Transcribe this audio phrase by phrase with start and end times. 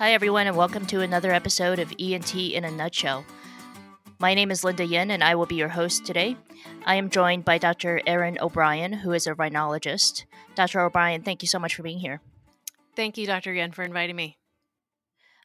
[0.00, 3.22] Hi, everyone, and welcome to another episode of ENT in a Nutshell.
[4.18, 6.38] My name is Linda Yin, and I will be your host today.
[6.86, 8.00] I am joined by Dr.
[8.06, 10.24] Erin O'Brien, who is a rhinologist.
[10.54, 10.80] Dr.
[10.80, 12.22] O'Brien, thank you so much for being here.
[12.96, 13.52] Thank you, Dr.
[13.52, 14.38] Yin, for inviting me.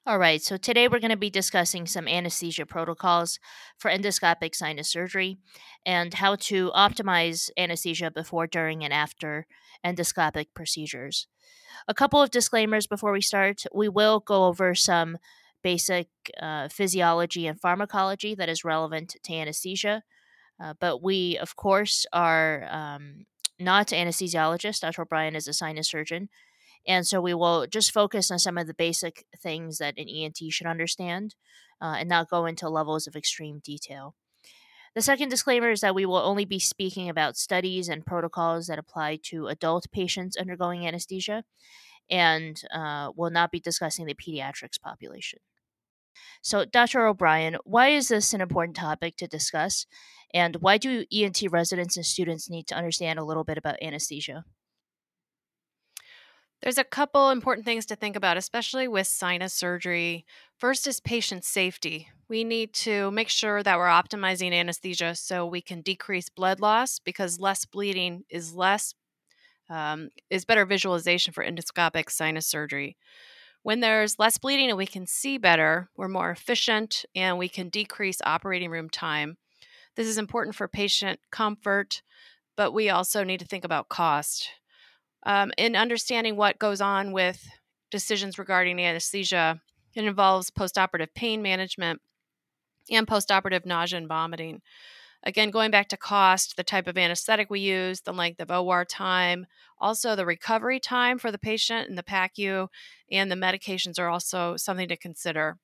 [0.07, 3.39] All right, so today we're going to be discussing some anesthesia protocols
[3.75, 5.39] for endoscopic sinus surgery
[5.83, 9.47] and how to optimize anesthesia before, during, and after
[9.83, 11.25] endoscopic procedures.
[11.87, 13.63] A couple of disclaimers before we start.
[13.73, 15.17] We will go over some
[15.63, 16.07] basic
[16.39, 20.03] uh, physiology and pharmacology that is relevant to anesthesia,
[20.63, 23.25] uh, but we, of course, are um,
[23.59, 24.81] not anesthesiologists.
[24.81, 25.01] Dr.
[25.01, 26.29] O'Brien is a sinus surgeon.
[26.87, 30.37] And so we will just focus on some of the basic things that an ENT
[30.49, 31.35] should understand
[31.81, 34.15] uh, and not go into levels of extreme detail.
[34.93, 38.79] The second disclaimer is that we will only be speaking about studies and protocols that
[38.79, 41.43] apply to adult patients undergoing anesthesia
[42.09, 45.39] and uh, will not be discussing the pediatrics population.
[46.41, 47.05] So, Dr.
[47.07, 49.85] O'Brien, why is this an important topic to discuss?
[50.33, 54.45] And why do ENT residents and students need to understand a little bit about anesthesia?
[56.65, 60.25] There's a couple important things to think about, especially with sinus surgery.
[60.57, 62.07] First is patient safety.
[62.27, 66.97] We need to make sure that we're optimizing anesthesia so we can decrease blood loss
[66.97, 68.95] because less bleeding is less
[69.69, 72.97] um, is better visualization for endoscopic sinus surgery.
[73.61, 77.69] When there's less bleeding and we can see better, we're more efficient and we can
[77.69, 79.37] decrease operating room time.
[79.95, 82.01] This is important for patient comfort,
[82.57, 84.49] but we also need to think about cost
[85.25, 87.47] um, in understanding what goes on with
[87.91, 89.61] decisions regarding anesthesia,
[89.95, 92.01] it involves postoperative pain management
[92.91, 94.61] and postoperative nausea and vomiting.
[95.23, 98.85] Again, going back to cost, the type of anesthetic we use, the length of OR
[98.85, 99.47] time,
[99.79, 102.67] also the recovery time for the patient and the PACU,
[103.11, 105.57] and the medications are also something to consider.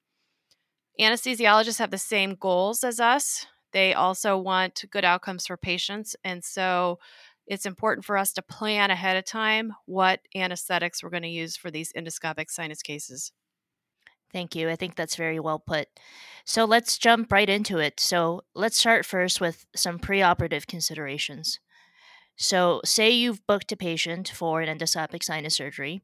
[0.99, 3.45] Anesthesiologists have the same goals as us.
[3.71, 6.15] They also want good outcomes for patients.
[6.23, 6.99] And so
[7.47, 11.57] it's important for us to plan ahead of time what anesthetics we're going to use
[11.57, 13.31] for these endoscopic sinus cases.
[14.31, 14.69] Thank you.
[14.69, 15.87] I think that's very well put.
[16.45, 17.99] So let's jump right into it.
[17.99, 21.59] So let's start first with some preoperative considerations.
[22.37, 26.01] So, say you've booked a patient for an endoscopic sinus surgery.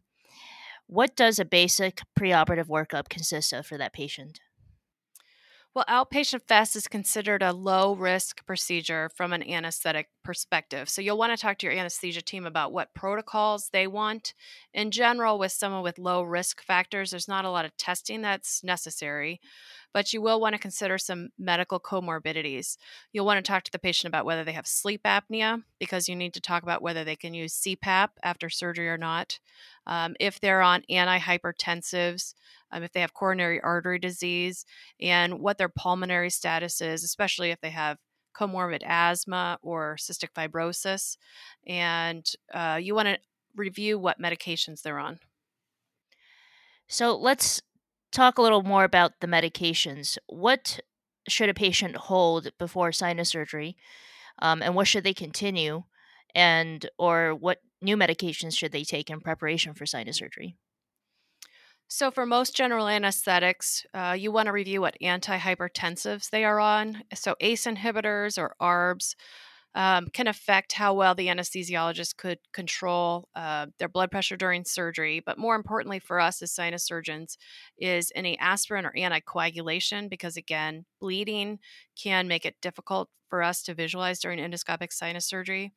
[0.86, 4.40] What does a basic preoperative workup consist of for that patient?
[5.74, 10.90] Well, outpatient FESS is considered a low risk procedure from an anesthetic perspective.
[10.90, 14.34] So you'll want to talk to your anesthesia team about what protocols they want.
[14.74, 18.62] In general, with someone with low risk factors, there's not a lot of testing that's
[18.62, 19.40] necessary
[19.94, 22.78] but you will want to consider some medical comorbidities.
[23.12, 26.16] You'll want to talk to the patient about whether they have sleep apnea, because you
[26.16, 29.40] need to talk about whether they can use CPAP after surgery or not.
[29.88, 32.36] Um, if they're on antihypertensives,
[32.72, 34.66] um, if they have coronary artery disease,
[35.02, 37.98] and what their pulmonary status is, especially if they have
[38.38, 41.18] comorbid asthma or cystic fibrosis.
[41.66, 43.18] And uh, you want to
[43.56, 45.20] review what medications they're on.
[46.88, 47.62] So let's
[48.12, 50.18] talk a little more about the medications.
[50.28, 50.80] What
[51.28, 53.76] should a patient hold before sinus surgery,
[54.40, 55.84] um, and what should they continue,
[56.34, 60.56] and or what new medications should they take in preparation for sinus surgery?
[61.90, 67.04] So, for most general anesthetics, uh, you want to review what antihypertensives they are on.
[67.14, 69.16] So, ACE inhibitors or ARBs
[69.78, 75.22] um, can affect how well the anesthesiologist could control uh, their blood pressure during surgery.
[75.24, 77.38] But more importantly for us as sinus surgeons
[77.78, 81.60] is any aspirin or anticoagulation, because again, bleeding
[81.96, 85.74] can make it difficult for us to visualize during endoscopic sinus surgery.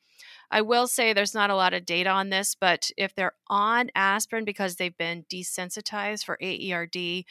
[0.50, 3.90] I will say there's not a lot of data on this, but if they're on
[3.94, 7.24] aspirin because they've been desensitized for AERD,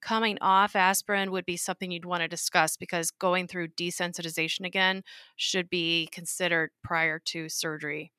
[0.00, 5.02] coming off aspirin would be something you'd want to discuss because going through desensitization again
[5.36, 8.12] should be considered prior to surgery.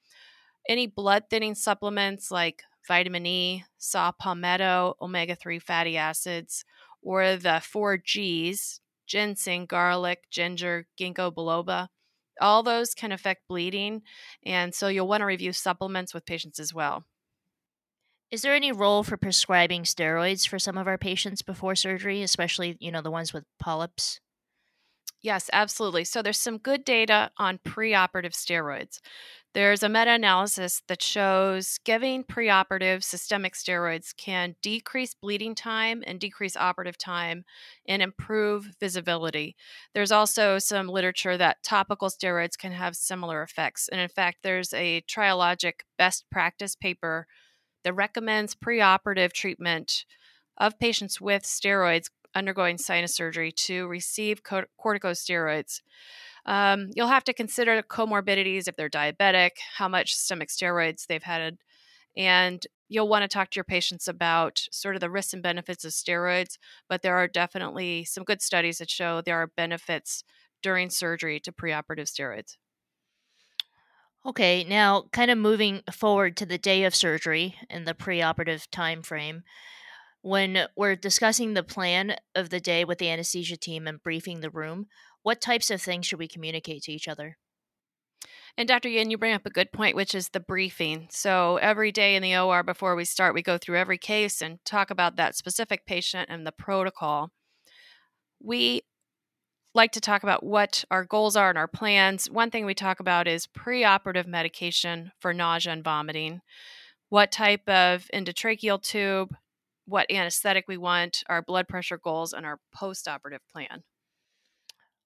[0.68, 6.66] Any blood thinning supplements like vitamin E, saw palmetto, omega 3 fatty acids,
[7.02, 11.88] or the four G's ginseng, garlic, ginger, ginkgo biloba.
[12.42, 14.04] All those can affect bleeding,
[14.46, 17.06] and so you'll want to review supplements with patients as well.
[18.32, 22.78] Is there any role for prescribing steroids for some of our patients before surgery, especially,
[22.80, 24.22] you know, the ones with polyps?
[25.20, 26.04] Yes, absolutely.
[26.04, 29.00] So there's some good data on preoperative steroids.
[29.54, 36.20] There's a meta analysis that shows giving preoperative systemic steroids can decrease bleeding time and
[36.20, 37.46] decrease operative time
[37.88, 39.56] and improve visibility.
[39.96, 43.90] There's also some literature that topical steroids can have similar effects.
[43.90, 47.26] And in fact, there's a Triological best practice paper
[47.84, 50.06] that recommends preoperative treatment
[50.58, 55.82] of patients with steroids undergoing sinus surgery to receive corticosteroids.
[56.46, 61.58] Um, you'll have to consider comorbidities if they're diabetic, how much systemic steroids they've had,
[62.16, 65.84] and you'll want to talk to your patients about sort of the risks and benefits
[65.84, 66.58] of steroids.
[66.88, 70.24] But there are definitely some good studies that show there are benefits
[70.64, 72.56] during surgery to preoperative steroids.
[74.28, 79.02] Okay, now kind of moving forward to the day of surgery and the preoperative time
[79.02, 79.44] frame.
[80.22, 84.50] When we're discussing the plan of the day with the anesthesia team and briefing the
[84.50, 84.88] room,
[85.24, 87.38] what types of things should we communicate to each other?
[88.58, 88.90] And Dr.
[88.90, 91.08] Yin, you bring up a good point, which is the briefing.
[91.10, 94.60] So every day in the OR before we start, we go through every case and
[94.66, 97.32] talk about that specific patient and the protocol.
[98.44, 98.82] We
[99.78, 102.30] like to talk about what our goals are and our plans.
[102.30, 106.42] One thing we talk about is preoperative medication for nausea and vomiting,
[107.10, 109.36] what type of endotracheal tube,
[109.86, 113.84] what anesthetic we want, our blood pressure goals, and our postoperative plan.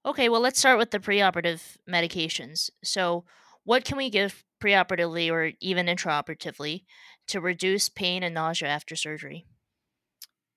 [0.05, 2.69] Okay, well, let's start with the preoperative medications.
[2.83, 3.25] So,
[3.63, 6.85] what can we give preoperatively or even intraoperatively
[7.27, 9.45] to reduce pain and nausea after surgery?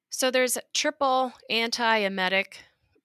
[0.09, 2.55] So, there's triple antiemetic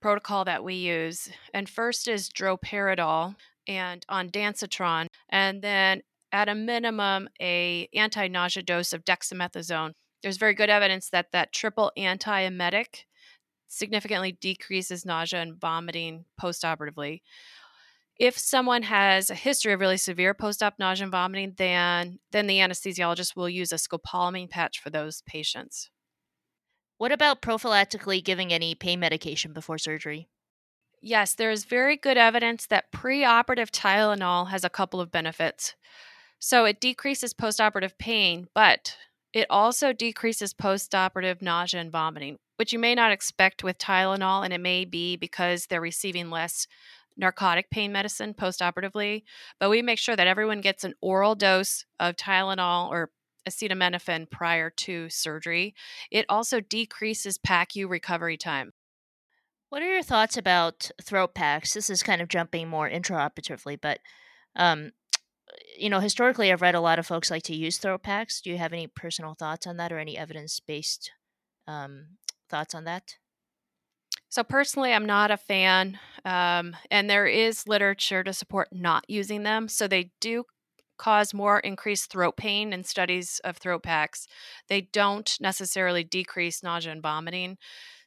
[0.02, 1.30] protocol that we use.
[1.54, 3.36] And first is droperidol
[3.68, 6.02] and ondansetron, and then
[6.32, 9.94] at a minimum, a anti-nausea dose of dexamethasone.
[10.22, 13.06] There's very good evidence that that triple antiemetic
[13.68, 17.22] significantly decreases nausea and vomiting postoperatively.
[18.20, 22.58] If someone has a history of really severe post-op nausea and vomiting, then then the
[22.58, 25.90] anesthesiologist will use a scopolamine patch for those patients.
[27.00, 30.28] What about prophylactically giving any pain medication before surgery?
[31.02, 35.76] Yes, there is very good evidence that preoperative Tylenol has a couple of benefits.
[36.40, 38.98] So it decreases postoperative pain, but
[39.32, 44.54] it also decreases postoperative nausea and vomiting, which you may not expect with Tylenol, and
[44.54, 46.68] it may be because they're receiving less
[47.16, 49.24] narcotic pain medicine postoperatively.
[49.58, 53.10] But we make sure that everyone gets an oral dose of Tylenol or
[53.48, 55.76] acetaminophen prior to surgery.
[56.12, 58.74] It also decreases PACU recovery time.
[59.70, 61.74] What are your thoughts about throat packs?
[61.74, 64.00] This is kind of jumping more intraoperatively, but
[64.56, 64.92] um,
[65.78, 68.42] you know, historically, I've read a lot of folks like to use throat packs.
[68.42, 71.12] Do you have any personal thoughts on that, or any evidence-based
[71.68, 72.18] um,
[72.50, 73.16] thoughts on that?
[74.30, 79.44] So personally, I'm not a fan, um, and there is literature to support not using
[79.44, 79.68] them.
[79.68, 80.46] So they do
[81.00, 84.28] cause more increased throat pain in studies of throat packs.
[84.68, 87.58] They don't necessarily decrease nausea and vomiting.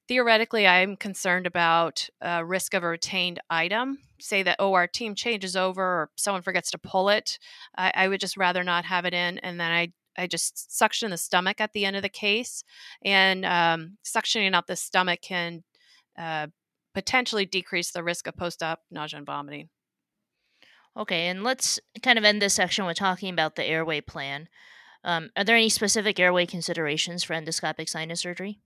[0.07, 3.99] Theoretically, I'm concerned about uh, risk of a retained item.
[4.21, 7.39] Say that, oh, our team changes over or someone forgets to pull it.
[7.77, 9.39] I, I would just rather not have it in.
[9.39, 12.65] And then I I just suction the stomach at the end of the case,
[13.03, 15.65] and um, suctioning out the stomach can
[16.19, 16.49] uh,
[16.93, 19.71] potentially decrease the risk of post-op nausea and vomiting.
[20.97, 24.49] Okay, and let's kind of end this section with talking about the airway plan.
[25.05, 28.61] Um, are there any specific airway considerations for endoscopic sinus surgery?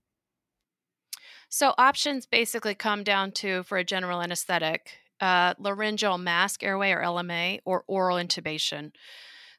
[1.49, 7.01] So, options basically come down to for a general anesthetic, uh, laryngeal mask airway or
[7.01, 8.91] LMA, or oral intubation.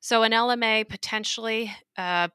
[0.00, 2.28] So, an LMA potentially uh,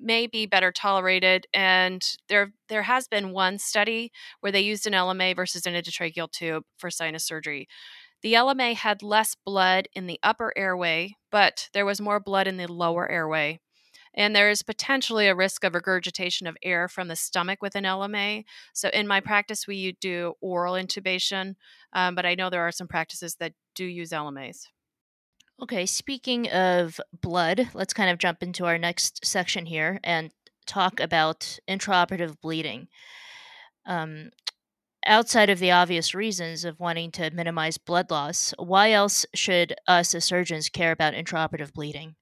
[0.00, 4.92] may be better tolerated, and there there has been one study where they used an
[4.92, 7.66] LMA versus an endotracheal tube for sinus surgery.
[8.24, 12.56] The LMA had less blood in the upper airway, but there was more blood in
[12.56, 13.60] the lower airway.
[14.14, 17.84] And there is potentially a risk of regurgitation of air from the stomach with an
[17.84, 18.44] LMA.
[18.72, 21.56] So, in my practice, we do oral intubation,
[21.92, 24.68] um, but I know there are some practices that do use LMAs.
[25.62, 30.30] Okay, speaking of blood, let's kind of jump into our next section here and
[30.64, 32.88] talk about intraoperative bleeding.
[33.84, 34.30] Um,
[35.06, 40.14] outside of the obvious reasons of wanting to minimize blood loss, why else should us
[40.14, 42.16] as surgeons care about intraoperative bleeding?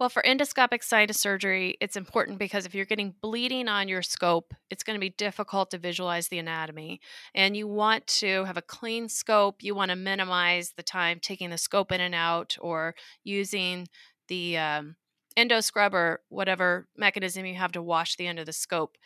[0.00, 4.54] Well, for endoscopic sinus surgery, it's important because if you're getting bleeding on your scope,
[4.70, 7.02] it's going to be difficult to visualize the anatomy.
[7.34, 9.62] And you want to have a clean scope.
[9.62, 13.88] You want to minimize the time taking the scope in and out or using
[14.28, 14.96] the um,
[15.36, 18.96] endo scrub or whatever mechanism you have to wash the end of the scope.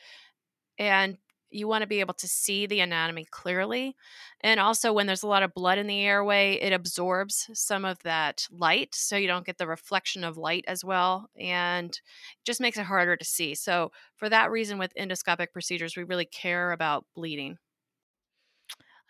[0.79, 1.19] And
[1.55, 3.97] you want to be able to see the anatomy clearly.
[4.41, 8.03] And also, when there's a lot of blood in the airway, it absorbs some of
[8.03, 8.95] that light.
[8.95, 11.31] So you don't get the reflection of light as well.
[11.39, 11.99] And
[12.45, 13.55] just makes it harder to see.
[13.55, 17.59] So, for that reason, with endoscopic procedures, we really care about bleeding.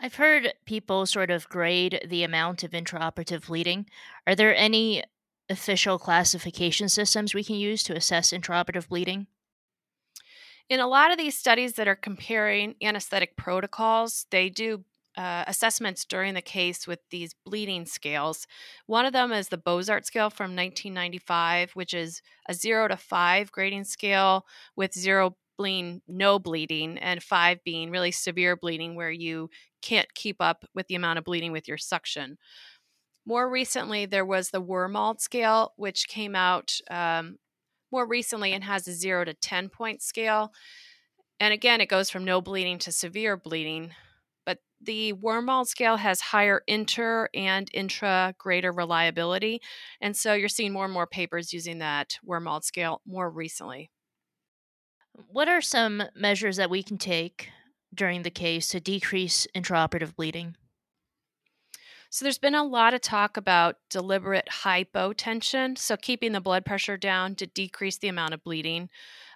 [0.01, 3.87] I've heard people sort of grade the amount of intraoperative bleeding.
[4.27, 5.03] Are there any
[5.49, 9.27] official classification systems we can use to assess intraoperative bleeding?
[10.71, 14.85] In a lot of these studies that are comparing anesthetic protocols, they do
[15.17, 18.47] uh, assessments during the case with these bleeding scales.
[18.87, 23.53] One of them is the Boezaart scale from 1995, which is a zero to five
[23.53, 24.45] grading scale
[24.75, 29.51] with zero being no bleeding and five being really severe bleeding where you
[29.83, 32.37] can't keep up with the amount of bleeding with your suction.
[33.27, 37.39] More recently, there was the Wormald scale, which came out um,
[37.95, 40.53] more recently and has a zero to 10 point scale.
[41.39, 43.93] And again, it goes from no bleeding to severe bleeding.
[44.45, 49.61] But the Wormald scale has higher inter and intra rater reliability.
[50.01, 53.93] And so you're seeing more and more papers using that Wormald scale more recently.
[55.29, 57.51] What are some measures that we can take
[57.95, 60.57] during the case to decrease intraoperative bleeding?
[62.15, 66.97] So there's been a lot of talk about deliberate hypotension, so keeping the blood pressure
[66.97, 68.89] down to decrease the amount of bleeding.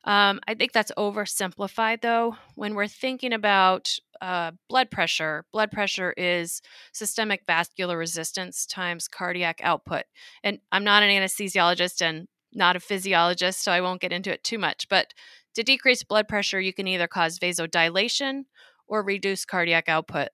[0.05, 2.37] Um, I think that's oversimplified, though.
[2.55, 9.59] When we're thinking about uh, blood pressure, blood pressure is systemic vascular resistance times cardiac
[9.65, 10.05] output.
[10.45, 14.45] And I'm not an anesthesiologist and not a physiologist, so I won't get into it
[14.45, 14.89] too much.
[14.89, 15.15] But
[15.57, 18.45] to decrease blood pressure, you can either cause vasodilation
[18.87, 20.29] or reduce cardiac output.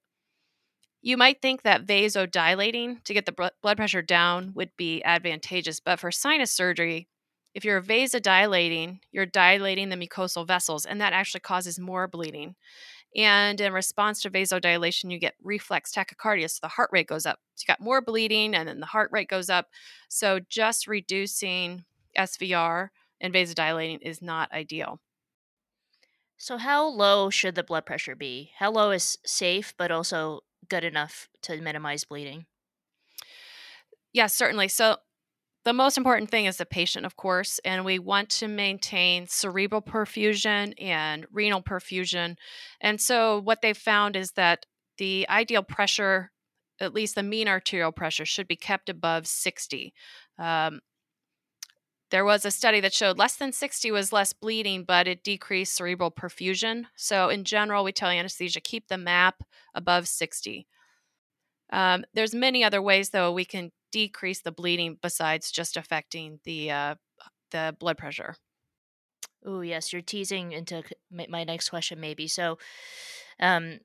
[1.04, 6.00] You might think that vasodilating to get the blood pressure down would be advantageous, but
[6.00, 7.08] for sinus surgery,
[7.52, 12.54] if you're vasodilating, you're dilating the mucosal vessels, and that actually causes more bleeding.
[13.14, 17.38] And in response to vasodilation, you get reflex tachycardia, so the heart rate goes up.
[17.54, 19.68] So you got more bleeding, and then the heart rate goes up.
[20.08, 21.84] So just reducing
[22.16, 22.88] SVR
[23.20, 25.00] and vasodilating is not ideal.
[26.38, 28.52] So, how low should the blood pressure be?
[28.58, 32.46] How low is safe, but also good enough to minimize bleeding?
[34.12, 34.68] Yes, certainly.
[34.68, 34.96] So
[35.64, 39.80] the most important thing is the patient, of course, and we want to maintain cerebral
[39.80, 42.36] perfusion and renal perfusion.
[42.80, 44.66] And so what they've found is that
[44.98, 46.30] the ideal pressure,
[46.80, 49.94] at least the mean arterial pressure, should be kept above 60.
[50.38, 50.80] Um,
[52.10, 55.74] there was a study that showed less than 60 was less bleeding, but it decreased
[55.74, 56.84] cerebral perfusion.
[56.96, 59.42] So, in general, we tell anesthesia keep the map
[59.74, 60.66] above 60.
[61.72, 66.70] Um, there's many other ways, though, we can decrease the bleeding besides just affecting the
[66.70, 66.94] uh,
[67.50, 68.36] the blood pressure.
[69.46, 72.26] Oh yes, you're teasing into my next question, maybe.
[72.28, 72.58] So,
[73.40, 73.78] um,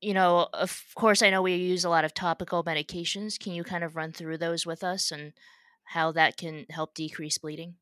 [0.00, 3.38] you know, of course, I know we use a lot of topical medications.
[3.38, 5.32] Can you kind of run through those with us and
[5.88, 7.74] how that can help decrease bleeding?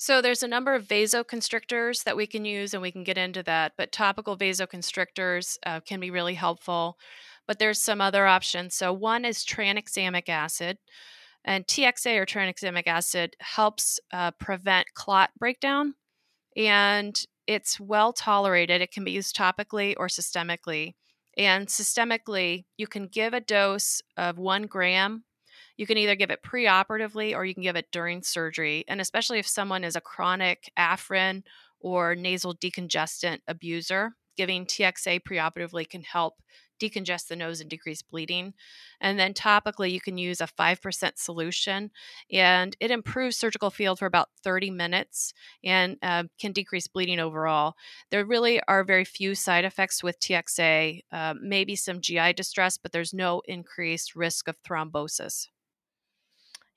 [0.00, 3.42] So there's a number of vasoconstrictors that we can use, and we can get into
[3.42, 3.72] that.
[3.76, 6.98] But topical vasoconstrictors uh, can be really helpful.
[7.48, 8.76] But there's some other options.
[8.76, 10.78] So one is tranexamic acid,
[11.44, 15.94] and TXA or tranexamic acid helps uh, prevent clot breakdown,
[16.56, 18.80] and it's well tolerated.
[18.80, 20.94] It can be used topically or systemically.
[21.36, 25.24] And systemically, you can give a dose of one gram
[25.78, 28.84] you can either give it preoperatively or you can give it during surgery.
[28.88, 31.44] And especially if someone is a chronic Afrin
[31.80, 36.34] or nasal decongestant abuser, giving TXA preoperatively can help
[36.80, 38.54] decongest the nose and decrease bleeding.
[39.00, 41.90] And then topically, you can use a 5% solution,
[42.30, 45.32] and it improves surgical field for about 30 minutes
[45.64, 47.74] and uh, can decrease bleeding overall.
[48.10, 52.92] There really are very few side effects with TXA, uh, maybe some GI distress, but
[52.92, 55.48] there's no increased risk of thrombosis.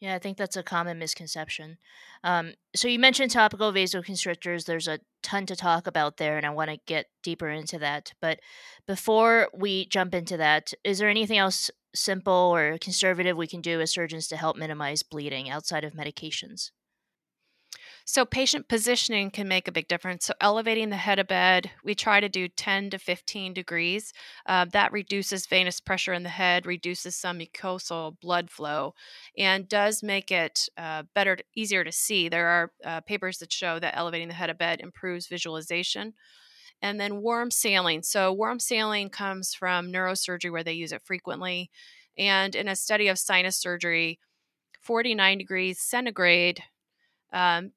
[0.01, 1.77] Yeah, I think that's a common misconception.
[2.23, 4.65] Um, so you mentioned topical vasoconstrictors.
[4.65, 8.11] There's a ton to talk about there, and I want to get deeper into that.
[8.19, 8.39] But
[8.87, 13.79] before we jump into that, is there anything else simple or conservative we can do
[13.79, 16.71] as surgeons to help minimize bleeding outside of medications?
[18.05, 20.25] So, patient positioning can make a big difference.
[20.25, 24.11] So, elevating the head of bed, we try to do 10 to 15 degrees.
[24.45, 28.93] Uh, that reduces venous pressure in the head, reduces some mucosal blood flow,
[29.37, 32.27] and does make it uh, better, easier to see.
[32.27, 36.13] There are uh, papers that show that elevating the head of bed improves visualization.
[36.81, 38.01] And then warm saline.
[38.01, 41.69] So, warm saline comes from neurosurgery where they use it frequently.
[42.17, 44.19] And in a study of sinus surgery,
[44.81, 46.63] 49 degrees centigrade
[47.31, 47.71] um,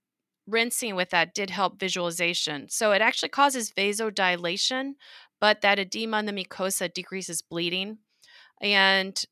[0.46, 2.68] rinsing with that did help visualization.
[2.68, 4.92] So it actually causes vasodilation,
[5.40, 7.98] but that edema in the mucosa decreases bleeding.
[8.60, 9.22] And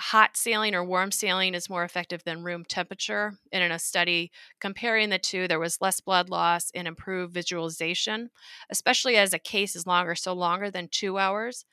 [0.00, 3.34] hot saline or warm saline is more effective than room temperature.
[3.52, 8.30] And in a study comparing the two, there was less blood loss and improved visualization,
[8.70, 11.64] especially as a case is longer, so longer than two hours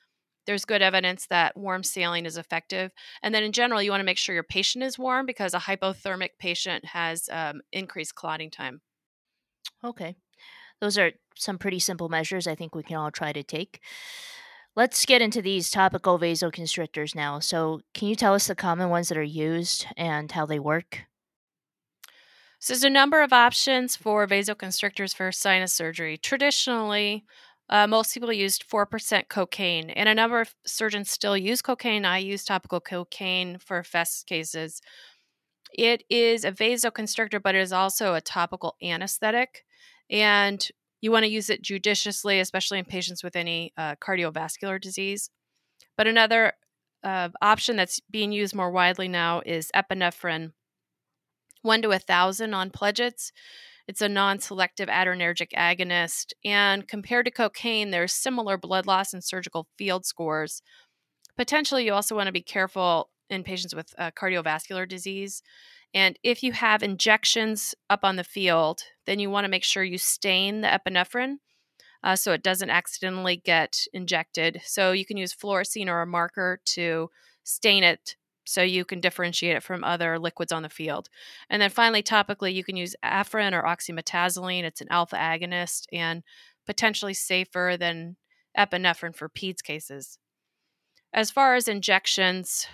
[0.49, 2.91] there's good evidence that warm saline is effective.
[3.21, 5.59] And then in general, you want to make sure your patient is warm because a
[5.59, 8.81] hypothermic patient has um, increased clotting time.
[9.83, 10.15] Okay.
[10.81, 13.79] Those are some pretty simple measures I think we can all try to take.
[14.75, 17.37] Let's get into these topical vasoconstrictors now.
[17.37, 21.01] So, can you tell us the common ones that are used and how they work?
[22.57, 26.17] So, there's a number of options for vasoconstrictors for sinus surgery.
[26.17, 27.23] Traditionally,
[27.69, 32.03] uh, most people used 4% cocaine, and a number of surgeons still use cocaine.
[32.03, 34.81] I use topical cocaine for FESS cases.
[35.77, 39.65] It is a vasoconstrictor, but it is also a topical anesthetic.
[40.09, 40.67] And
[41.01, 45.29] you want to use it judiciously, especially in patients with any uh, cardiovascular disease.
[45.95, 46.53] But another
[47.03, 50.53] uh, option that's being used more widely now is epinephrine,
[51.61, 53.31] one to a thousand on pledgets.
[53.89, 56.33] It's a non selective adrenergic agonist.
[56.45, 60.61] And compared to cocaine, there's similar blood loss and surgical field scores.
[61.35, 65.41] Potentially, you also want to be careful in patients with uh, cardiovascular disease.
[65.91, 69.83] And if you have injections up on the field, then you want to make sure
[69.83, 71.37] you stain the epinephrine
[72.03, 74.61] uh, so it doesn't accidentally get injected.
[74.65, 77.09] So you can use fluorescein or a marker to
[77.43, 78.17] stain it
[78.49, 81.09] so you can differentiate it from other liquids on the field.
[81.49, 84.63] And then finally, topically, you can use Afrin or oxymetazoline.
[84.63, 86.23] It's an alpha agonist and
[86.65, 88.15] potentially safer than
[88.57, 90.17] epinephrine for PEDS cases.
[91.13, 92.67] As far as injections,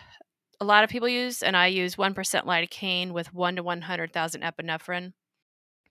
[0.60, 5.14] a lot of people use, and I use 1% lidocaine with 1 to 100,000 epinephrine.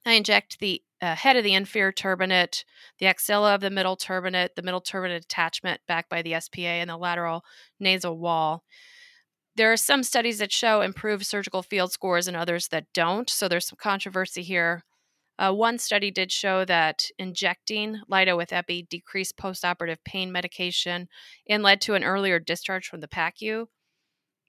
[0.06, 2.64] I inject the uh, head of the inferior turbinate,
[2.98, 6.90] the axilla of the middle turbinate, the middle turbinate attachment back by the SPA, and
[6.90, 7.44] the lateral
[7.78, 8.64] nasal wall.
[9.56, 13.49] There are some studies that show improved surgical field scores and others that don't, so
[13.49, 14.84] there's some controversy here.
[15.38, 21.08] Uh, one study did show that injecting Lido with epi decreased postoperative pain medication
[21.49, 23.66] and led to an earlier discharge from the PACU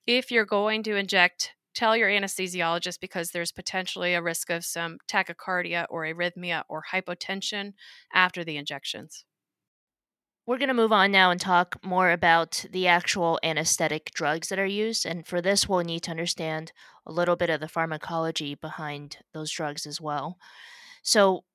[0.08, 5.00] if you're going to inject, tell your anesthesiologist because there's potentially a risk of some
[5.08, 7.74] tachycardia or arrhythmia or hypotension
[8.14, 9.26] after the injections.
[10.48, 14.60] We're going to move on now and talk more about the actual anesthetic drugs that
[14.60, 15.04] are used.
[15.04, 16.72] And for this, we'll need to understand
[17.08, 20.38] a little bit of the pharmacology behind those drugs as well.
[21.02, 21.46] So,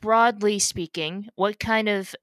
[0.00, 2.14] broadly speaking, what kind of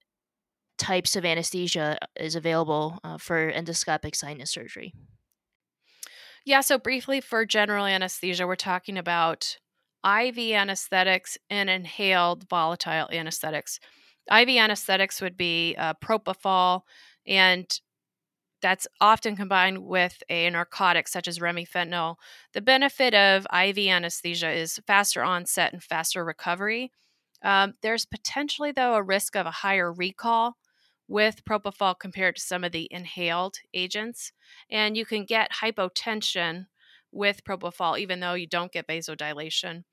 [0.77, 4.93] types of anesthesia is available uh, for endoscopic sinus surgery?
[6.45, 9.57] Yeah, so briefly for general anesthesia, we're talking about
[10.05, 13.79] IV anesthetics and inhaled volatile anesthetics.
[14.31, 16.81] IV anesthetics would be uh, propofol,
[17.27, 17.67] and
[18.61, 22.15] that's often combined with a narcotic such as remifentanil.
[22.53, 26.91] The benefit of IV anesthesia is faster onset and faster recovery.
[27.43, 30.55] Um, there's potentially, though, a risk of a higher recall
[31.09, 34.31] with propofol compared to some of the inhaled agents.
[34.71, 36.67] And you can get hypotension
[37.11, 39.83] with propofol, even though you don't get vasodilation.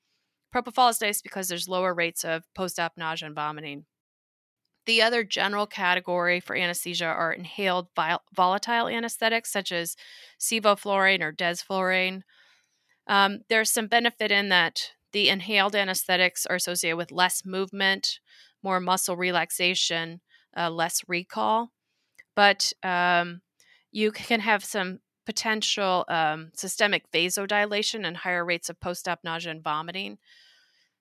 [0.55, 3.85] Propofol is nice because there's lower rates of post op nausea and vomiting.
[4.91, 7.87] The other general category for anesthesia are inhaled
[8.35, 9.95] volatile anesthetics, such as
[10.37, 12.23] sevoflurane or desflurane.
[13.07, 18.19] Um, there's some benefit in that the inhaled anesthetics are associated with less movement,
[18.65, 20.23] more muscle relaxation,
[20.57, 21.71] uh, less recall.
[22.35, 23.43] But um,
[23.93, 29.53] you can have some potential um, systemic vasodilation and higher rates of post op nausea
[29.53, 30.19] and vomiting.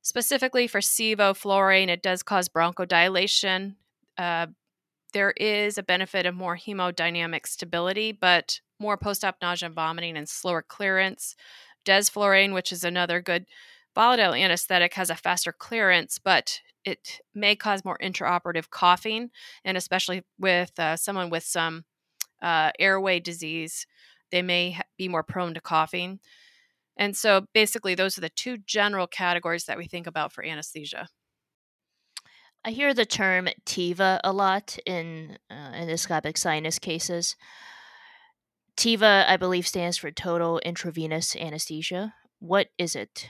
[0.01, 3.75] Specifically for sevoflurane, it does cause bronchodilation.
[4.17, 4.47] Uh,
[5.13, 10.17] there is a benefit of more hemodynamic stability, but more post op nausea and vomiting
[10.17, 11.35] and slower clearance.
[11.85, 13.45] Desflurane, which is another good
[13.95, 19.31] volatile anesthetic, has a faster clearance, but it may cause more intraoperative coughing,
[19.65, 21.83] and especially with uh, someone with some
[22.41, 23.85] uh, airway disease,
[24.31, 26.19] they may be more prone to coughing.
[26.99, 31.07] And so, basically, those are the two general categories that we think about for anesthesia.
[32.65, 37.37] I hear the term TIVA a lot in uh, endoscopic sinus cases.
[38.75, 42.13] TIVA, I believe, stands for total intravenous anesthesia.
[42.39, 43.29] What is it?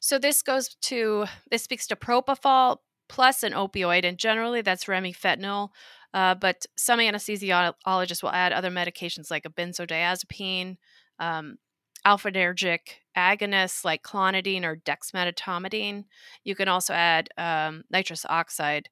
[0.00, 5.68] So this goes to this speaks to propofol plus an opioid, and generally that's remifentanil.
[6.12, 10.76] Uh, but some anesthesiologists will add other medications like a benzodiazepine,
[11.20, 11.56] um,
[12.04, 16.04] alpha-nergic agonists like clonidine or dexmedetomidine.
[16.44, 18.88] You can also add um, nitrous oxide.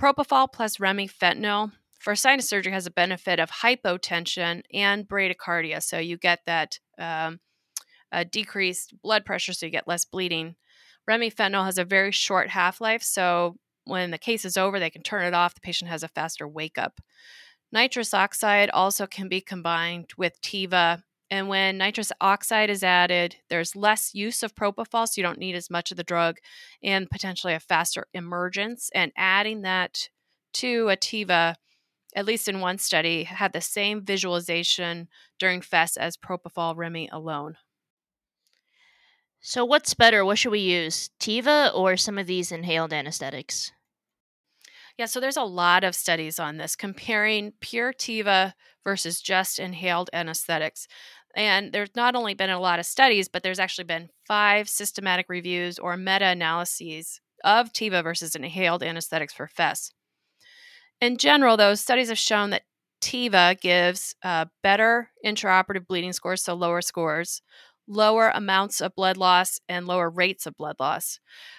[0.00, 5.82] Propofol plus remifentanil for sinus surgery has a benefit of hypotension and bradycardia.
[5.82, 7.40] So you get that um,
[8.30, 10.56] decreased blood pressure so you get less bleeding.
[11.08, 15.02] Remifentanil has a very short half life, so when the case is over, they can
[15.02, 15.54] turn it off.
[15.54, 17.00] The patient has a faster wake up.
[17.72, 23.76] Nitrous oxide also can be combined with TIVA And when nitrous oxide is added, there's
[23.76, 26.38] less use of propofol, so you don't need as much of the drug
[26.82, 28.90] and potentially a faster emergence.
[28.94, 30.08] And adding that
[30.54, 31.54] to Ativa,
[32.16, 37.56] at least in one study, had the same visualization during FESS as propofol Remy alone.
[39.40, 40.24] So, what's better?
[40.24, 43.72] What should we use, Tiva or some of these inhaled anesthetics?
[44.98, 48.52] Yeah, so there's a lot of studies on this comparing pure Tiva
[48.84, 50.86] versus just inhaled anesthetics.
[51.36, 55.26] And there's not only been a lot of studies, but there's actually been five systematic
[55.28, 59.92] reviews or meta analyses of Tiva versus inhaled anesthetics for FESS.
[61.00, 62.64] In general, those studies have shown that
[63.00, 67.40] Tiva gives uh, better intraoperative bleeding scores, so lower scores,
[67.88, 71.18] lower amounts of blood loss, and lower rates of blood loss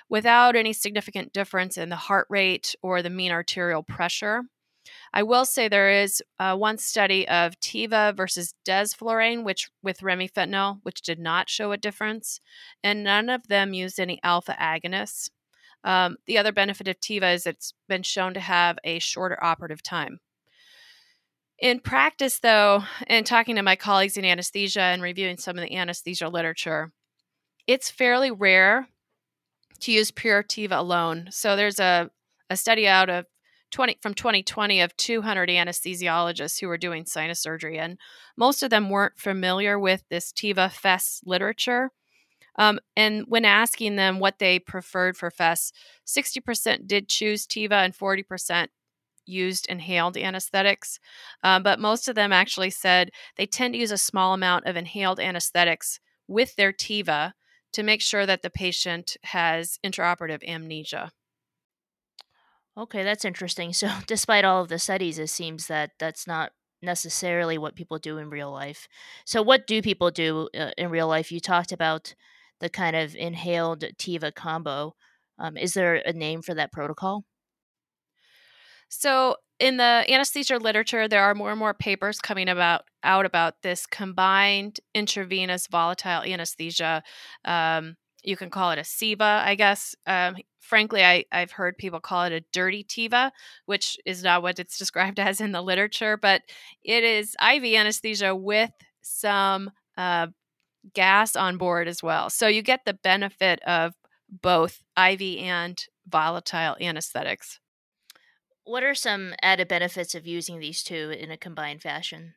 [0.09, 4.43] without any significant difference in the heart rate or the mean arterial pressure.
[5.13, 10.79] I will say there is uh, one study of Tiva versus desflurane, which with remifentanil,
[10.83, 12.39] which did not show a difference,
[12.83, 15.29] and none of them used any alpha agonists.
[15.83, 19.81] Um, the other benefit of Tiva is it's been shown to have a shorter operative
[19.83, 20.19] time.
[21.59, 25.75] In practice, though, and talking to my colleagues in anesthesia and reviewing some of the
[25.75, 26.91] anesthesia literature,
[27.67, 28.87] it's fairly rare
[29.81, 31.27] to use pure Tiva alone.
[31.29, 32.09] So there's a,
[32.49, 33.25] a study out of
[33.71, 37.97] 20 from 2020 of 200 anesthesiologists who were doing sinus surgery, and
[38.37, 41.91] most of them weren't familiar with this Tiva FESS literature.
[42.57, 45.71] Um, and when asking them what they preferred for FESS,
[46.05, 48.67] 60% did choose Tiva and 40%
[49.25, 50.99] used inhaled anesthetics.
[51.43, 54.75] Um, but most of them actually said they tend to use a small amount of
[54.75, 57.33] inhaled anesthetics with their Tiva
[57.73, 61.11] to make sure that the patient has intraoperative amnesia.
[62.81, 63.73] Okay, that's interesting.
[63.73, 68.17] So, despite all of the studies, it seems that that's not necessarily what people do
[68.17, 68.87] in real life.
[69.23, 71.31] So, what do people do uh, in real life?
[71.31, 72.15] You talked about
[72.59, 74.95] the kind of inhaled Tiva combo.
[75.37, 77.23] Um, is there a name for that protocol?
[78.89, 83.61] So, in the anesthesia literature, there are more and more papers coming about out about
[83.61, 87.03] this combined intravenous volatile anesthesia.
[87.45, 89.95] Um, you can call it a CIVA, I guess.
[90.07, 93.31] Um, frankly, I, I've heard people call it a dirty TIVA,
[93.65, 96.43] which is not what it's described as in the literature, but
[96.83, 98.71] it is IV anesthesia with
[99.01, 100.27] some uh,
[100.93, 102.29] gas on board as well.
[102.29, 103.93] So you get the benefit of
[104.29, 107.59] both IV and volatile anesthetics.
[108.63, 112.35] What are some added benefits of using these two in a combined fashion?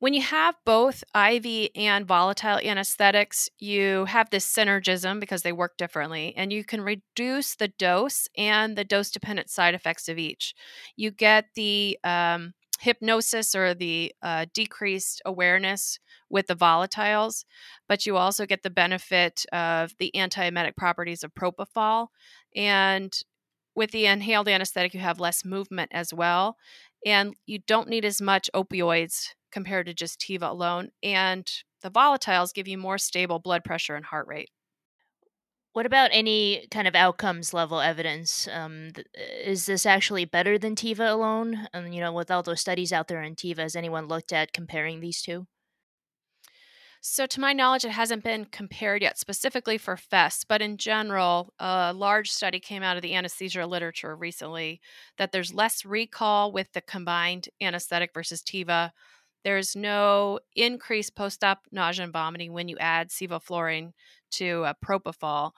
[0.00, 5.76] When you have both IV and volatile anesthetics, you have this synergism because they work
[5.76, 10.54] differently, and you can reduce the dose and the dose dependent side effects of each.
[10.96, 15.98] You get the um, hypnosis or the uh, decreased awareness
[16.30, 17.44] with the volatiles,
[17.86, 22.06] but you also get the benefit of the antiemetic properties of propofol.
[22.56, 23.12] And
[23.74, 26.56] with the inhaled anesthetic, you have less movement as well.
[27.04, 30.90] And you don't need as much opioids compared to just Tiva alone.
[31.02, 31.50] And
[31.82, 34.50] the volatiles give you more stable blood pressure and heart rate.
[35.72, 38.48] What about any kind of outcomes level evidence?
[38.48, 39.06] Um, th-
[39.44, 41.68] is this actually better than Tiva alone?
[41.72, 44.52] And you know, with all those studies out there in Tiva, has anyone looked at
[44.52, 45.46] comparing these two?
[47.02, 51.54] So, to my knowledge, it hasn't been compared yet specifically for FESS, but in general,
[51.58, 54.80] a large study came out of the anesthesia literature recently
[55.16, 58.92] that there's less recall with the combined anesthetic versus Tiva.
[59.44, 63.92] There's no increased post op nausea and vomiting when you add sevoflurane
[64.32, 65.52] to a propofol,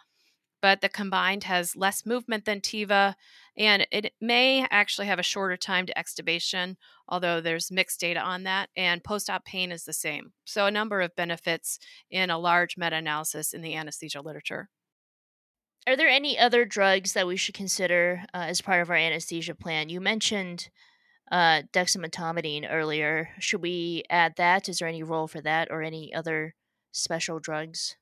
[0.62, 3.14] but the combined has less movement than Tiva,
[3.57, 6.77] and it may actually have a shorter time to extubation,
[7.09, 10.33] although there's mixed data on that, and post op pain is the same.
[10.45, 14.68] So, a number of benefits in a large meta analysis in the anesthesia literature.
[15.87, 19.57] Are there any other drugs that we should consider uh, as part of our anesthesia
[19.57, 19.88] plan?
[19.88, 20.71] You mentioned
[21.33, 21.62] uh,
[22.71, 23.31] earlier.
[23.40, 24.68] Should we add that?
[24.68, 26.55] Is there any role for that or any other
[26.92, 27.97] special drugs?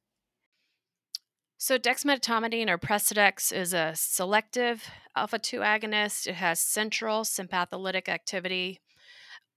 [1.56, 6.26] So, dexmedetomidine or Precedex is a selective alpha 2 agonist.
[6.26, 8.80] It has central sympatholytic activity,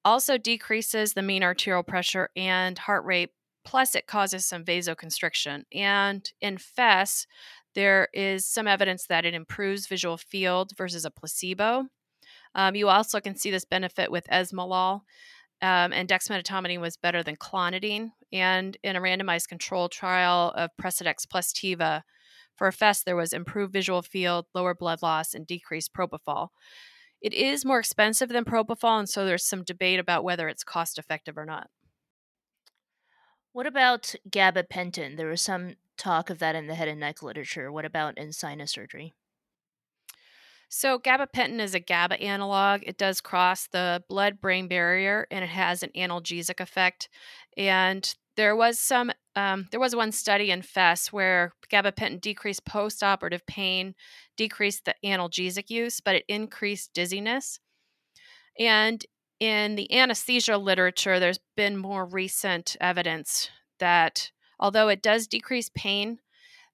[0.06, 3.30] also decreases the mean arterial pressure and heart rate,
[3.66, 5.64] plus, it causes some vasoconstriction.
[5.74, 7.26] And in FESS,
[7.74, 11.86] there is some evidence that it improves visual field versus a placebo.
[12.56, 15.02] Um, you also can see this benefit with esmolol.
[15.62, 18.12] Um, and dexmedetomidine was better than clonidine.
[18.32, 22.04] And in a randomized control trial of Precedex plus Tiva,
[22.56, 26.50] for FESS, there was improved visual field, lower blood loss, and decreased propofol.
[27.22, 31.00] It is more expensive than propofol, and so there's some debate about whether it's cost
[31.00, 31.70] effective or not.
[33.54, 35.16] What about gabapentin?
[35.16, 37.72] There was some talk of that in the head and neck literature.
[37.72, 39.14] What about in sinus surgery?
[40.76, 42.82] So, gabapentin is a GABA analog.
[42.84, 47.10] It does cross the blood brain barrier and it has an analgesic effect.
[47.56, 53.46] And there was some, um, there was one study in FESS where gabapentin decreased post-operative
[53.46, 53.94] pain,
[54.36, 57.60] decreased the analgesic use, but it increased dizziness.
[58.60, 59.06] And
[59.40, 66.18] in the anesthesia literature, there's been more recent evidence that although it does decrease pain,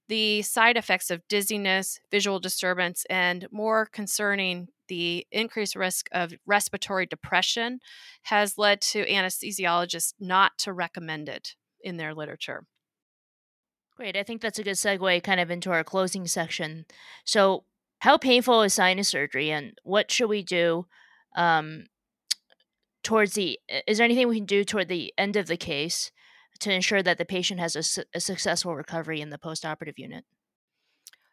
[0.10, 7.06] the side effects of dizziness, visual disturbance, and more concerning, the increased risk of respiratory
[7.06, 7.80] depression
[8.24, 12.66] has led to anesthesiologists not to recommend it in their literature.
[13.96, 14.18] Great.
[14.18, 16.86] I think that's a good segue kind of into our closing section.
[17.24, 17.66] So,
[18.00, 20.88] how painful is sinus surgery and what should we do
[21.36, 21.84] um,
[23.04, 26.12] towards the is there anything we can do toward the end of the case
[26.60, 30.26] to ensure that the patient has a, su- a successful recovery in the postoperative unit?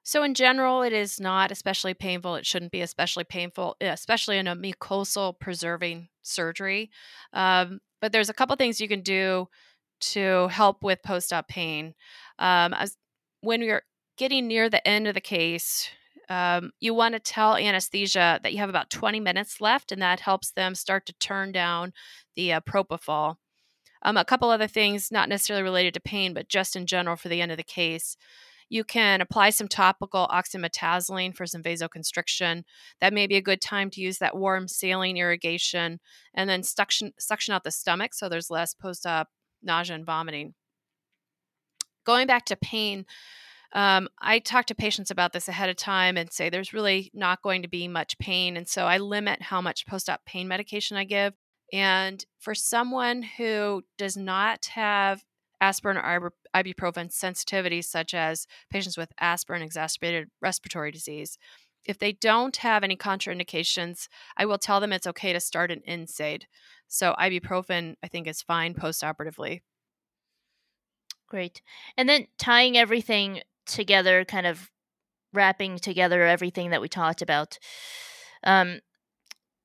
[0.02, 2.36] So, in general, it is not especially painful.
[2.36, 6.90] It shouldn't be especially painful, especially in a mucosal preserving surgery.
[7.32, 9.48] Um, but there's a couple things you can do
[9.98, 11.94] to help with post op pain.
[12.38, 12.96] Um, as,
[13.40, 13.82] when you're
[14.16, 15.88] getting near the end of the case,
[16.28, 20.20] um, you want to tell anesthesia that you have about 20 minutes left, and that
[20.20, 21.92] helps them start to turn down
[22.34, 23.36] the uh, propofol.
[24.02, 27.28] Um, a couple other things, not necessarily related to pain, but just in general for
[27.28, 28.16] the end of the case.
[28.68, 32.64] You can apply some topical oxymetazoline for some vasoconstriction.
[33.00, 36.00] That may be a good time to use that warm saline irrigation
[36.34, 39.28] and then suction, suction out the stomach so there's less post op
[39.62, 40.54] nausea and vomiting.
[42.04, 43.06] Going back to pain,
[43.72, 47.42] um, I talk to patients about this ahead of time and say there's really not
[47.42, 48.56] going to be much pain.
[48.56, 51.34] And so I limit how much post op pain medication I give.
[51.72, 55.24] And for someone who does not have
[55.60, 61.38] aspirin or ibuprofen sensitivity, such as patients with aspirin exacerbated respiratory disease,
[61.84, 65.82] if they don't have any contraindications, I will tell them it's okay to start an
[65.88, 66.42] NSAID.
[66.88, 69.60] So ibuprofen, I think, is fine postoperatively.
[71.28, 71.62] Great.
[71.96, 74.70] And then tying everything together, kind of
[75.32, 77.58] wrapping together everything that we talked about.
[78.44, 78.80] Um,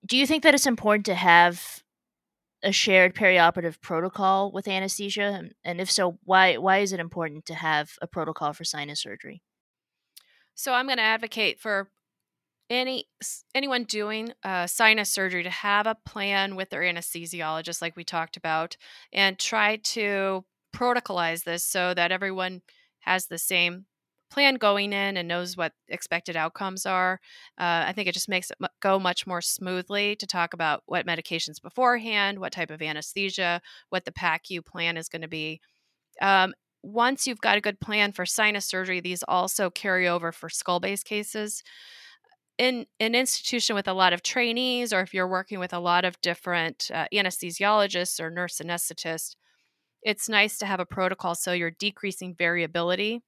[0.06, 1.81] do you think that it's important to have
[2.64, 5.50] a shared perioperative protocol with anesthesia?
[5.64, 9.42] And if so, why why is it important to have a protocol for sinus surgery?
[10.56, 11.90] So I'm going to advocate for
[12.70, 13.10] any
[13.54, 18.38] anyone doing uh, sinus surgery to have a plan with their anesthesiologist, like we talked
[18.38, 18.78] about,
[19.12, 22.62] and try to protocolize this so that everyone
[23.02, 23.86] has the same
[24.32, 27.20] plan going in and knows what expected outcomes are.
[27.60, 31.06] Uh, I think it just makes it go much more smoothly to talk about what
[31.06, 35.60] medications beforehand, what type of anesthesia, what the PACU plan is going to be.
[36.22, 40.50] Um, once you've got a good plan for sinus surgery, these also carry over for
[40.50, 41.62] skull base cases.
[42.58, 46.06] In an institution with a lot of trainees, or if you're working with a lot
[46.06, 49.36] of different uh, anesthesiologists or nurse anesthetists,
[50.04, 53.22] it's nice to have a protocol so you're decreasing variability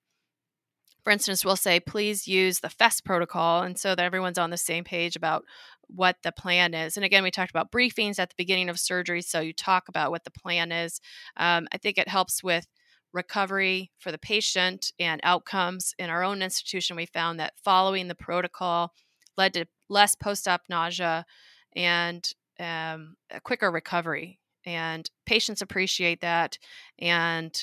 [1.03, 3.63] for instance, we'll say, please use the FESS protocol.
[3.63, 5.43] And so that everyone's on the same page about
[5.87, 6.95] what the plan is.
[6.95, 9.21] And again, we talked about briefings at the beginning of surgery.
[9.21, 11.01] So you talk about what the plan is.
[11.35, 12.67] Um, I think it helps with
[13.11, 15.93] recovery for the patient and outcomes.
[15.99, 18.93] In our own institution, we found that following the protocol
[19.37, 21.25] led to less post op nausea
[21.75, 22.27] and
[22.59, 24.39] um, a quicker recovery.
[24.65, 26.57] And patients appreciate that.
[26.97, 27.53] And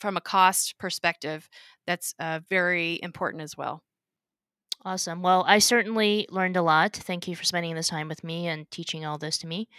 [0.00, 1.48] from a cost perspective,
[1.88, 3.82] that's uh, very important as well.
[4.84, 5.22] Awesome.
[5.22, 6.92] Well, I certainly learned a lot.
[6.92, 9.70] Thank you for spending this time with me and teaching all this to me.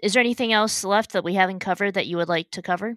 [0.00, 2.96] Is there anything else left that we haven't covered that you would like to cover?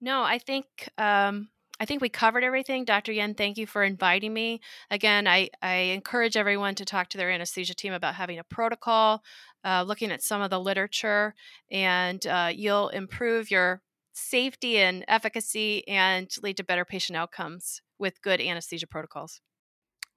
[0.00, 1.48] No, I think um,
[1.80, 2.84] I think we covered everything.
[2.84, 3.10] Dr.
[3.10, 4.60] Yin, thank you for inviting me.
[4.88, 9.24] Again, I, I encourage everyone to talk to their anesthesia team about having a protocol,
[9.64, 11.34] uh, looking at some of the literature,
[11.68, 13.82] and uh, you'll improve your
[14.18, 19.40] safety and efficacy and lead to better patient outcomes with good anesthesia protocols.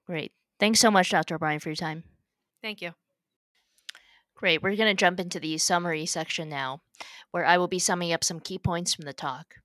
[0.05, 0.31] Great.
[0.59, 1.35] Thanks so much, Dr.
[1.35, 2.03] O'Brien, for your time.
[2.61, 2.91] Thank you.
[4.35, 4.61] Great.
[4.61, 6.81] We're going to jump into the summary section now,
[7.31, 9.55] where I will be summing up some key points from the talk.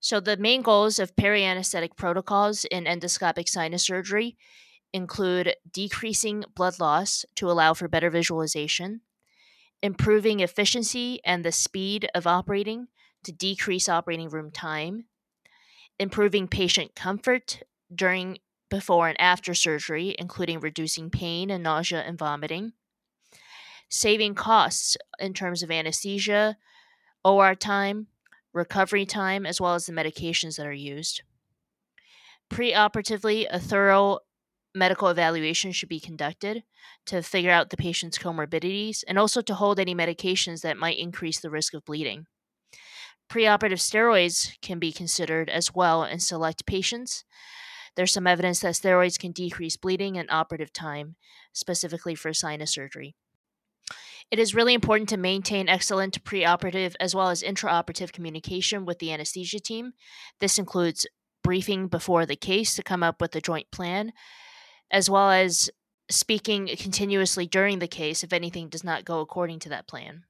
[0.00, 4.36] So, the main goals of perianesthetic protocols in endoscopic sinus surgery
[4.92, 9.00] include decreasing blood loss to allow for better visualization,
[9.82, 12.88] improving efficiency and the speed of operating
[13.24, 15.06] to decrease operating room time,
[15.98, 17.62] improving patient comfort
[17.94, 18.38] during,
[18.70, 22.72] before, and after surgery, including reducing pain and nausea and vomiting,
[23.88, 26.56] saving costs in terms of anesthesia,
[27.24, 28.08] OR time,
[28.52, 31.22] recovery time, as well as the medications that are used.
[32.50, 34.18] Preoperatively, a thorough
[34.74, 36.64] medical evaluation should be conducted
[37.06, 41.40] to figure out the patient's comorbidities and also to hold any medications that might increase
[41.40, 42.26] the risk of bleeding.
[43.30, 47.24] Preoperative steroids can be considered as well in select patients.
[47.96, 51.16] There's some evidence that steroids can decrease bleeding and operative time,
[51.52, 53.14] specifically for sinus surgery.
[54.30, 59.12] It is really important to maintain excellent preoperative as well as intraoperative communication with the
[59.12, 59.92] anesthesia team.
[60.40, 61.06] This includes
[61.42, 64.12] briefing before the case to come up with a joint plan,
[64.90, 65.70] as well as
[66.10, 70.24] speaking continuously during the case if anything does not go according to that plan.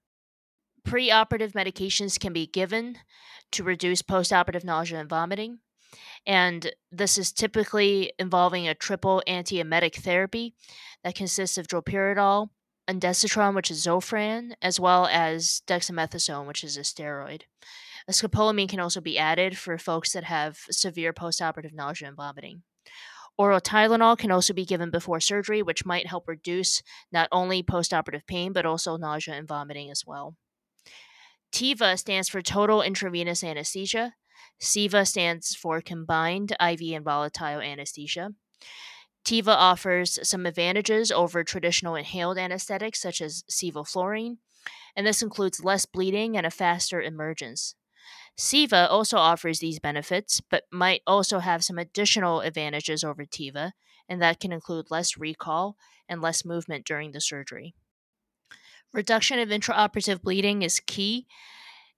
[0.87, 2.99] Preoperative medications can be given
[3.53, 5.61] to reduce postoperative nausea and vomiting.
[6.27, 10.55] And this is typically involving a triple antiemetic therapy
[11.03, 12.49] that consists of droperidol,
[12.89, 17.43] ondansetron, which is Zofran, as well as dexamethasone, which is a steroid.
[18.11, 22.63] Scopolamine can also be added for folks that have severe postoperative nausea and vomiting.
[23.37, 28.27] Oral Tylenol can also be given before surgery, which might help reduce not only postoperative
[28.27, 30.37] pain, but also nausea and vomiting as well.
[31.55, 34.15] TIVA stands for Total Intravenous Anesthesia.
[34.59, 38.31] CIVA stands for Combined IV and Volatile Anesthesia.
[39.25, 44.39] TIVA offers some advantages over traditional inhaled anesthetics such as sevoflurane,
[44.97, 47.77] and this includes less bleeding and a faster emergence.
[48.37, 53.75] CIVA also offers these benefits, but might also have some additional advantages over TIVA,
[54.09, 55.77] and that can include less recall
[56.09, 57.77] and less movement during the surgery.
[58.95, 61.27] Reduction of intraoperative bleeding is key,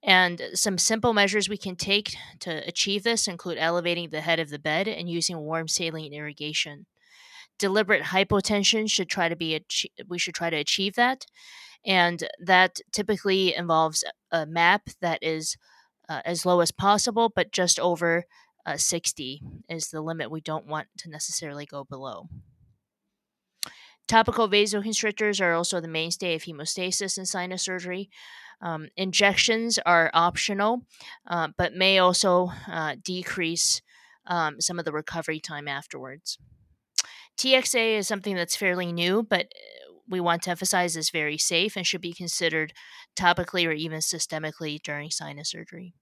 [0.03, 4.49] and some simple measures we can take to achieve this include elevating the head of
[4.49, 6.87] the bed and using warm saline irrigation.
[7.59, 9.63] Deliberate hypotension should try to be
[10.07, 11.27] we should try to achieve that
[11.85, 15.55] and that typically involves a map that is
[16.09, 18.25] uh, as low as possible but just over
[18.65, 22.27] uh, 60 is the limit we don't want to necessarily go below
[24.07, 28.09] topical vasoconstrictors are also the mainstay of hemostasis in sinus surgery
[28.61, 30.81] um, injections are optional
[31.27, 33.81] uh, but may also uh, decrease
[34.25, 36.37] um, some of the recovery time afterwards
[37.37, 41.75] TXA is something that's fairly new, but uh, we want to emphasize is very safe
[41.75, 42.73] and should be considered
[43.15, 45.93] topically or even systemically during sinus surgery.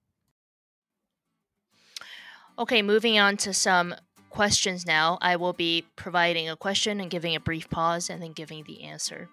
[2.58, 3.94] Okay, moving on to some
[4.36, 5.16] questions now.
[5.22, 8.82] I will be providing a question and giving a brief pause and then giving the
[8.82, 9.30] answer.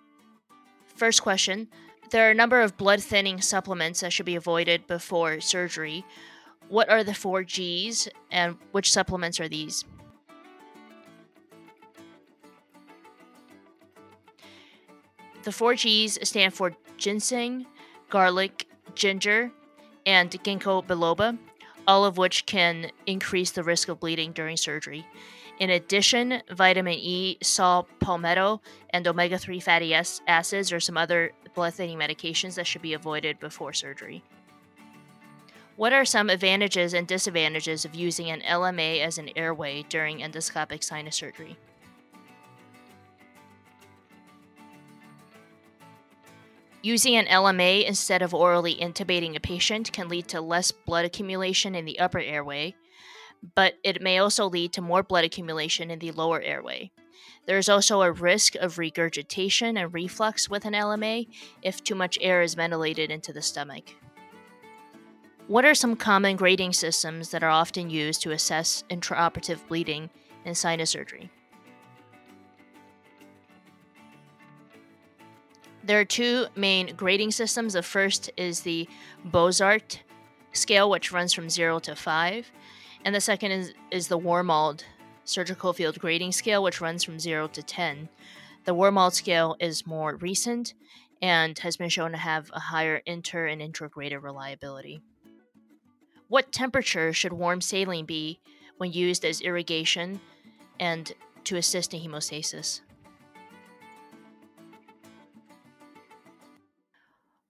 [0.95, 1.67] First question
[2.11, 6.05] There are a number of blood thinning supplements that should be avoided before surgery.
[6.69, 9.83] What are the four G's and which supplements are these?
[15.43, 17.65] The four G's stand for ginseng,
[18.09, 19.51] garlic, ginger,
[20.05, 21.37] and ginkgo biloba,
[21.87, 25.05] all of which can increase the risk of bleeding during surgery.
[25.59, 31.75] In addition, vitamin E, saw palmetto, and omega 3 fatty acids are some other blood
[31.75, 34.23] thinning medications that should be avoided before surgery.
[35.75, 40.83] What are some advantages and disadvantages of using an LMA as an airway during endoscopic
[40.83, 41.57] sinus surgery?
[46.85, 51.75] Using an LMA instead of orally intubating a patient can lead to less blood accumulation
[51.75, 52.75] in the upper airway,
[53.55, 56.91] but it may also lead to more blood accumulation in the lower airway.
[57.45, 61.27] There is also a risk of regurgitation and reflux with an LMA
[61.61, 63.95] if too much air is ventilated into the stomach.
[65.47, 70.09] What are some common grading systems that are often used to assess intraoperative bleeding
[70.43, 71.31] in sinus surgery?
[75.83, 77.73] There are two main grading systems.
[77.73, 78.87] The first is the
[79.27, 79.99] Boezaart
[80.53, 82.51] scale, which runs from 0 to 5.
[83.03, 84.83] And the second is, is the Wormald
[85.25, 88.07] surgical field grading scale, which runs from 0 to 10.
[88.63, 90.73] The Wormald scale is more recent
[91.21, 95.01] and has been shown to have a higher inter and intra rater reliability.
[96.29, 98.39] What temperature should warm saline be
[98.77, 100.21] when used as irrigation
[100.79, 101.11] and
[101.43, 102.81] to assist in hemostasis?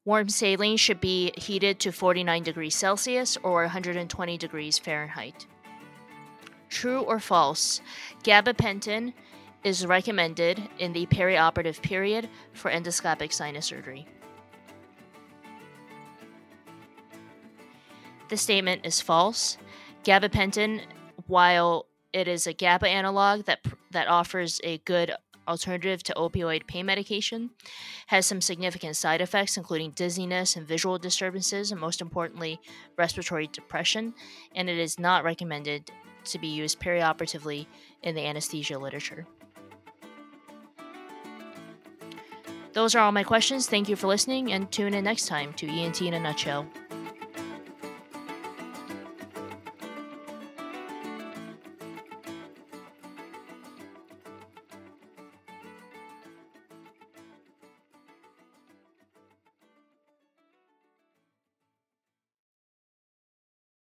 [0.06, 5.48] Warm saline should be heated to 49 degrees Celsius or 120 degrees Fahrenheit.
[6.70, 7.80] True or false?
[8.24, 9.14] Gabapentin
[9.64, 14.06] is recommended in the perioperative period for endoscopic sinus surgery.
[18.28, 19.58] The statement is false.
[20.04, 20.82] Gabapentin,
[21.28, 23.60] while it is a GABA analog that
[23.92, 25.14] that offers a good
[25.48, 27.50] alternative to opioid pain medication,
[28.08, 32.60] has some significant side effects, including dizziness and visual disturbances, and most importantly,
[32.98, 34.14] respiratory depression,
[34.56, 35.92] and it is not recommended
[36.26, 37.68] to be used perioperatively
[38.02, 39.26] in the anesthesia literature.
[42.74, 43.68] Those are all my questions.
[43.68, 46.66] Thank you for listening, and tune in next time to ENT in a Nutshell.